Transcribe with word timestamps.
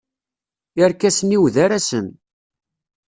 Irkasen-iw 0.81 1.43
d 1.53 1.55
arasen. 1.63 2.07